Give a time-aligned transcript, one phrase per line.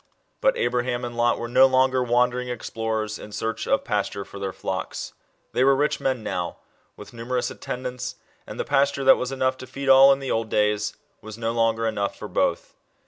[0.41, 4.51] But Abraham and Lot were no longer wandering explorers, in search of pasture for their
[4.51, 5.13] flocks.
[5.53, 6.57] They were rich men now,
[6.97, 8.15] with numerous atten dants,
[8.47, 11.51] and the pasture that was enough to feed all, in the old days, was no
[11.51, 12.73] longer enough for both.